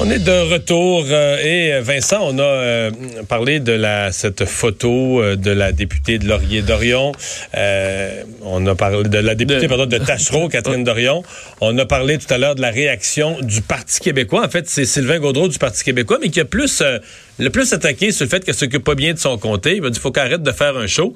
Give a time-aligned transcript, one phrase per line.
[0.00, 2.90] On est de retour euh, et euh, Vincent, on a euh,
[3.28, 7.10] parlé de la cette photo euh, de la députée de Laurier Dorion.
[8.44, 11.24] on a parlé de la députée pardon de Tachereau, Catherine Dorion.
[11.60, 14.44] On a parlé tout à l'heure de la réaction du Parti québécois.
[14.44, 16.80] En fait, c'est Sylvain Gaudreau du Parti québécois, mais qui a plus
[17.40, 19.76] le plus attaqué sur le fait qu'elle s'occupe pas bien de son comté.
[19.76, 21.12] Il m'a dit faut qu'elle arrête de faire un show.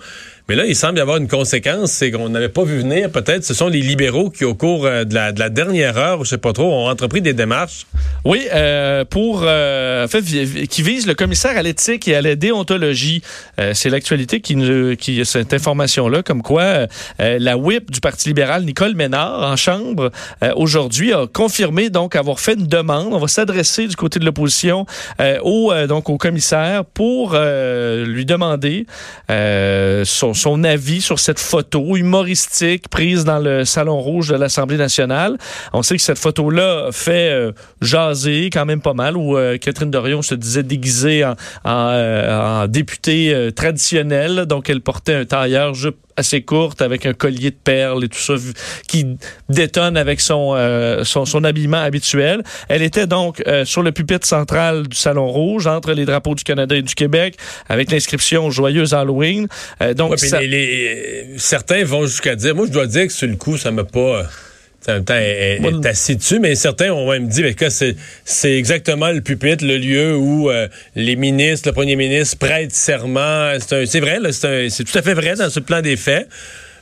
[0.49, 3.11] Mais là, il semble y avoir une conséquence, c'est qu'on n'avait pas vu venir.
[3.11, 6.25] Peut-être, ce sont les libéraux qui, au cours euh, de la, de la dernière heure,
[6.25, 7.87] je sais pas trop, ont entrepris des démarches.
[8.25, 10.23] Oui, euh, pour euh, en fait,
[10.67, 13.23] qui vise le commissaire à l'éthique et à la déontologie.
[13.75, 16.87] C'est l'actualité qui, a cette information-là, comme quoi
[17.19, 20.11] la whip du Parti libéral, Nicole Ménard, en chambre
[20.57, 23.13] aujourd'hui, a confirmé donc avoir fait une demande.
[23.13, 24.87] On va s'adresser du côté de l'opposition
[25.43, 28.87] au donc au commissaire pour lui demander
[29.29, 35.39] son son, avis sur cette photo humoristique prise dans le Salon Rouge de l'Assemblée nationale.
[35.73, 39.91] On sait que cette photo-là fait euh, jaser quand même pas mal, où euh, Catherine
[39.91, 44.47] Dorion se disait déguisée en, euh, députée traditionnelle.
[44.47, 48.19] Donc, elle portait un tailleur jupe assez courte avec un collier de perles et tout
[48.19, 48.35] ça
[48.87, 52.45] qui détonne avec son, euh, son, son, habillement habituel.
[52.69, 56.45] Elle était donc euh, sur le pupitre central du Salon Rouge entre les drapeaux du
[56.45, 57.37] Canada et du Québec
[57.69, 59.49] avec l'inscription Joyeuse Halloween.
[59.83, 60.17] Euh, donc
[61.39, 64.23] certains vont jusqu'à dire, moi je dois dire que sur le coup ça m'a pas
[64.89, 69.21] en même temps, elle, est dessus, mais certains ont même dit que c'est exactement le
[69.21, 73.53] pupitre, le lieu où euh, les ministres, le premier ministre prêtent serment.
[73.61, 76.29] C'est vrai, c'est tout à fait vrai dans ce plan des faits.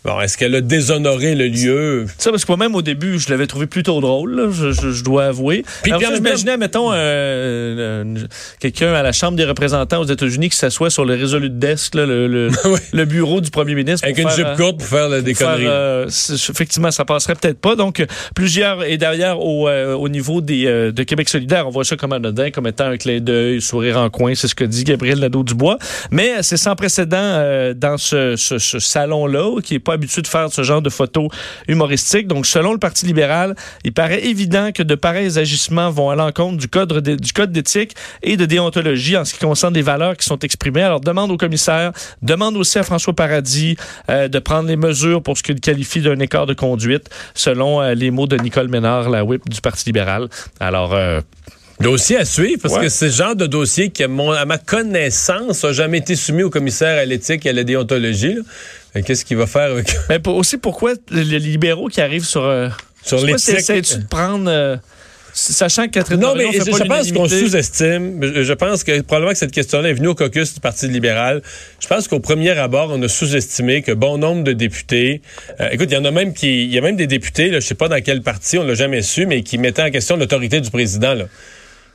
[0.02, 2.06] Bon, est-ce qu'elle a déshonoré le lieu?
[2.16, 5.62] Ça, parce que moi-même, au début, je l'avais trouvé plutôt drôle, je, dois avouer.
[5.82, 8.14] Puis, Alors, j'imaginais, mettons, euh, euh,
[8.60, 12.48] quelqu'un à la Chambre des représentants aux États-Unis qui s'assoit sur le résolu desk, le,
[12.92, 14.06] le, bureau du premier ministre.
[14.06, 15.66] Avec une jupe euh, courte pour faire la déconnerie.
[16.06, 17.76] effectivement, ça passerait peut-être pas.
[17.76, 18.02] Donc,
[18.34, 22.50] plusieurs, et derrière, au, au niveau des, de Québec solidaire, on voit ça comme anodin,
[22.50, 25.76] comme étant un clé d'œil, sourire en coin, c'est ce que dit Gabriel Nadeau-Dubois.
[26.10, 30.52] Mais c'est sans précédent dans ce, ce, ce salon-là, qui est pas habitué de faire
[30.52, 31.28] ce genre de photos
[31.68, 32.26] humoristiques.
[32.26, 36.56] Donc, selon le Parti libéral, il paraît évident que de pareils agissements vont à l'encontre
[36.56, 40.26] du code, du code d'éthique et de déontologie en ce qui concerne les valeurs qui
[40.26, 40.82] sont exprimées.
[40.82, 41.92] Alors, demande au commissaire,
[42.22, 43.76] demande aussi à François Paradis
[44.08, 47.94] euh, de prendre les mesures pour ce qu'il qualifie d'un écart de conduite, selon euh,
[47.94, 50.28] les mots de Nicole Ménard, la whip du Parti libéral.
[50.60, 51.20] Alors, euh,
[51.80, 55.72] Dossier à suivre, parce que c'est le genre de dossier qui, à, ma connaissance, n'a
[55.72, 58.36] jamais été soumis au commissaire à l'éthique et à la déontologie.
[59.04, 59.94] Qu'est-ce qu'il va faire avec...
[60.08, 62.44] Mais aussi, pourquoi les libéraux qui arrivent sur...
[62.44, 62.68] Euh,
[63.02, 63.66] sur l'éthique...
[63.66, 64.50] de prendre...
[64.50, 64.76] Euh,
[65.32, 68.20] sachant que Catherine Non, mais je, pense qu'on sous-estime.
[68.42, 71.42] Je pense que probablement que cette question-là est venue au caucus du Parti libéral.
[71.78, 75.22] Je pense qu'au premier abord, on a sous-estimé que bon nombre de députés.
[75.60, 77.60] Euh, écoute, il y en a même qui, il y a même des députés, là,
[77.60, 80.16] je sais pas dans quel parti, on l'a jamais su, mais qui mettaient en question
[80.16, 81.14] l'autorité du président.
[81.14, 81.26] Là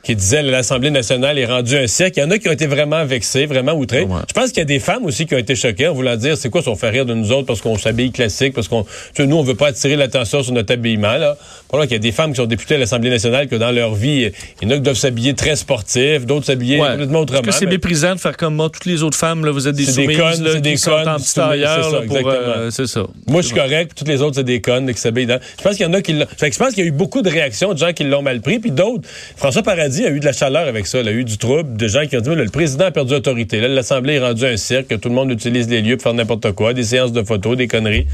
[0.06, 2.20] qui disait que l'Assemblée nationale est rendue un siècle.
[2.20, 4.06] Il y en a qui ont été vraiment vexés, vraiment outrés.
[4.28, 6.36] Je pense qu'il y a des femmes aussi qui ont été choquées en voulant dire
[6.36, 8.86] c'est quoi si on fait rire de nous autres parce qu'on s'habille classique, parce qu'on
[9.18, 11.36] nous on veut pas attirer l'attention sur notre habillement là.
[11.68, 13.96] Pour qu'il y a des femmes qui sont députées à l'Assemblée nationale que dans leur
[13.96, 14.30] vie,
[14.62, 17.40] il y en a qui doivent s'habiller très sportif, d'autres s'habiller complètement autrement.
[17.40, 19.74] Est-ce que c'est méprisant de faire comme moi toutes les autres femmes là, vous êtes
[19.74, 23.04] des soumises, des des connes, en petit euh, c'est ça.
[23.26, 25.84] Moi je suis correct, toutes les autres c'est des connes qui s'habillent Je pense qu'il
[25.84, 27.92] y en a qui je pense qu'il y a eu beaucoup de réactions de gens
[27.92, 31.00] qui l'ont mal pris puis d'autres François Paradis a eu de la chaleur avec ça.
[31.00, 33.60] Il a eu du trouble, de gens qui ont dit, le président a perdu autorité.
[33.60, 36.14] Là, l'Assemblée est rendue un cirque, que tout le monde utilise les lieux pour faire
[36.14, 38.06] n'importe quoi, des séances de photos, des conneries.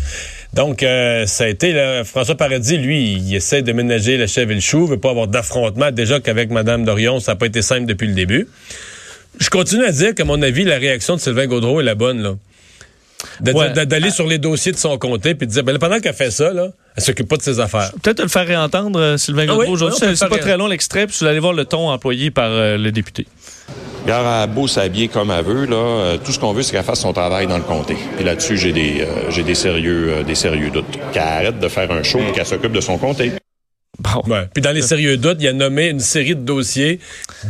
[0.54, 4.56] Donc, euh, ça a été, François Paradis, lui, il essaie de ménager la chèvre et
[4.56, 5.90] le chou, veut pas avoir d'affrontement.
[5.90, 8.48] Déjà qu'avec Mme Dorion, ça n'a pas été simple depuis le début.
[9.38, 12.22] Je continue à dire qu'à mon avis, la réaction de Sylvain Gaudreau est la bonne,
[12.22, 12.34] là.
[13.40, 16.52] D'aller sur les dossiers de son comté puis de dire, ben, pendant qu'elle fait ça,
[16.52, 17.90] là, elle s'occupe pas de ses affaires.
[18.02, 19.98] Peut-être le faire réentendre, euh, Sylvain ah Gaudreau, aujourd'hui.
[20.14, 22.92] c'est pas très long l'extrait, puis vous allez voir le ton employé par euh, le
[22.92, 23.26] député.
[24.06, 26.84] Gare à beau s'habiller comme elle veut, là, euh, tout ce qu'on veut, c'est qu'elle
[26.84, 27.96] fasse son travail dans le comté.
[28.18, 30.98] Et là-dessus, j'ai des, j'ai des sérieux, des sérieux doutes.
[31.12, 33.32] Qu'elle arrête de faire un show et qu'elle s'occupe de son comté.
[34.52, 36.98] Puis dans les sérieux doutes, il a nommé une série de dossiers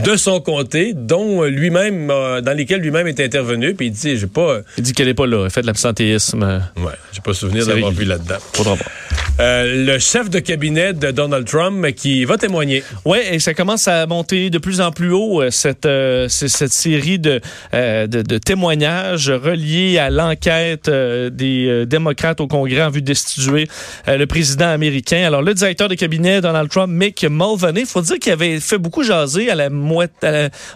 [0.04, 3.74] de son comté, dont lui-même, dans lesquels lui-même est intervenu.
[3.74, 4.58] Puis il dit, j'ai pas.
[4.76, 5.44] Il dit qu'elle est pas là.
[5.44, 6.62] Elle fait de l'absentéisme.
[6.76, 8.36] Ouais, j'ai pas souvenir d'avoir vu là-dedans.
[8.52, 8.90] Faudra voir.
[9.40, 12.84] Euh, le chef de cabinet de Donald Trump qui va témoigner.
[13.06, 15.88] Oui, et ça commence à monter de plus en plus haut, cette,
[16.28, 17.40] cette série de,
[17.72, 23.68] de, de, témoignages reliés à l'enquête des démocrates au Congrès en vue de destituer
[24.06, 25.24] le président américain.
[25.26, 28.78] Alors, le directeur de cabinet Donald Trump, Mick Mulvaney, il faut dire qu'il avait fait
[28.78, 29.68] beaucoup jaser à la,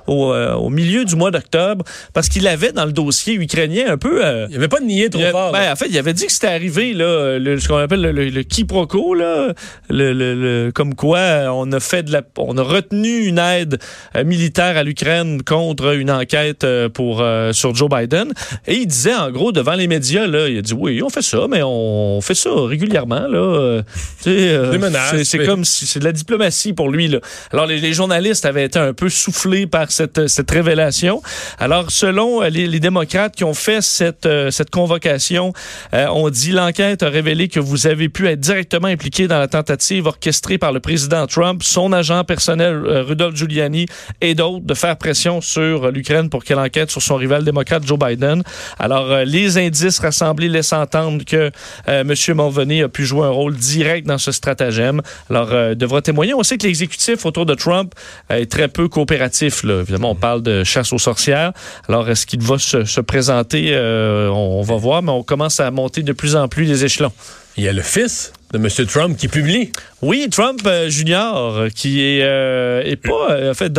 [0.07, 4.23] au, au, milieu du mois d'octobre parce qu'il avait dans le dossier ukrainien un peu...
[4.47, 5.53] il n'y avait pas de nier trop fort.
[5.53, 8.13] Ben, en fait, il avait dit que c'était arrivé, là, le, ce qu'on appelle le,
[8.13, 9.53] le, quiproquo, là,
[9.91, 11.19] le, comme quoi
[11.53, 13.79] on a fait de la, on a retenu une aide
[14.17, 18.33] euh, militaire à l'Ukraine contre une enquête euh, pour euh, sur Joe Biden.
[18.67, 21.21] Et il disait en gros devant les médias, là, il a dit oui, on fait
[21.21, 23.83] ça, mais on fait ça régulièrement, là.
[24.23, 27.19] c'est comme si c'est de la diplomatie pour lui, là.
[27.53, 31.23] Alors les, journalistes avaient été un peu soufflés par cette, cette révélation.
[31.59, 35.53] Alors selon les, les démocrates qui ont fait cette, cette convocation,
[35.93, 40.07] on dit l'enquête a révélé que vous avez pu être directement impliqué dans la tentative
[40.07, 43.87] orchestrée par le président Trump, son agent personnel euh, Rudolph Giuliani
[44.21, 47.99] et d'autres de faire pression sur l'Ukraine pour qu'elle enquête sur son rival démocrate Joe
[47.99, 48.43] Biden.
[48.79, 51.51] Alors, euh, les indices rassemblés laissent entendre que
[51.89, 52.15] euh, M.
[52.37, 55.01] Mulvaney a pu jouer un rôle direct dans ce stratagème.
[55.31, 56.35] Alors, devra témoigner.
[56.35, 57.95] On sait que l'exécutif autour de Trump
[58.29, 59.65] est très peu coopératif.
[59.65, 59.81] Là.
[59.81, 61.53] Évidemment, on parle de chasse aux sorcières.
[61.89, 63.77] Alors, est-ce qu'il va se, se présenter?
[63.77, 67.13] on, on va voir, mais on commence à monter de plus en plus les échelons.
[67.57, 68.69] Il y a le fils de M.
[68.87, 69.73] Trump qui publie.
[70.03, 73.73] Oui, Trump euh, Junior, qui est, euh, est pas, euh, en fait,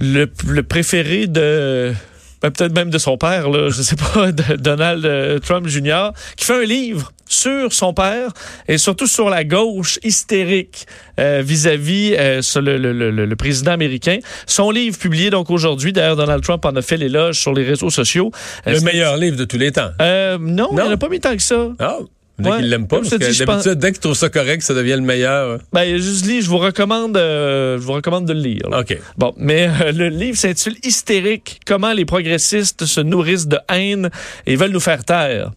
[0.00, 1.92] le, préféré de
[2.40, 6.62] ben, peut-être même de son père, là, je sais pas, Donald Trump Jr., qui fait
[6.62, 8.32] un livre sur son père
[8.68, 10.86] et surtout sur la gauche hystérique
[11.18, 12.10] vis-à-vis
[12.56, 14.18] le, le, le, président américain.
[14.46, 17.90] Son livre publié donc aujourd'hui, d'ailleurs Donald Trump en a fait l'éloge sur les réseaux
[17.90, 18.32] sociaux.
[18.66, 19.90] Le meilleur livre de tous les temps.
[20.00, 21.68] non, non, il n'a pas mis tant que ça.
[21.80, 22.08] Oh.
[22.38, 25.02] Dès qu'il l'aime pas, parce que d'habitude, dès qu'il trouve ça correct, ça devient le
[25.02, 25.60] meilleur.
[25.72, 28.68] Ben, juste lis, je vous recommande, euh, je vous recommande de le lire.
[28.72, 28.98] OK.
[29.16, 34.10] Bon, mais euh, le livre s'intitule Hystérique, comment les progressistes se nourrissent de haine
[34.46, 35.52] et veulent nous faire taire.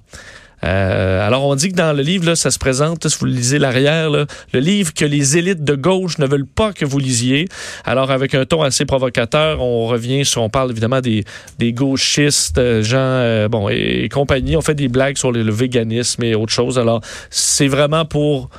[0.63, 4.09] Euh, alors, on dit que dans le livre, ça se présente, si vous lisez l'arrière,
[4.09, 7.47] le livre que les élites de gauche ne veulent pas que vous lisiez.
[7.85, 11.25] Alors, avec un ton assez provocateur, on revient sur, on parle évidemment des,
[11.59, 14.57] des gauchistes, euh, gens, euh, bon, et, compagnie.
[14.57, 16.77] On fait des blagues sur le, véganisme et autre chose.
[16.79, 18.49] Alors, c'est vraiment pour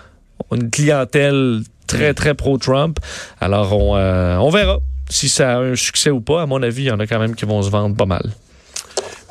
[0.53, 2.99] une clientèle très, très pro-Trump.
[3.41, 4.79] Alors, on, on verra
[5.11, 6.43] si ça a un succès ou pas.
[6.43, 8.31] À mon avis, il y en a quand même qui vont se vendre pas mal.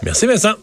[0.03, 0.53] Merci Vincent.